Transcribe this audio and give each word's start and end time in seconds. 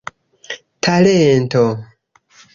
talento 0.83 1.65